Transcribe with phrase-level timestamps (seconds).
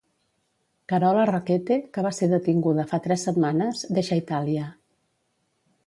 [0.93, 4.69] Carola Rakete, que va ser detinguda fa tres setmanes, deixa Itàlia.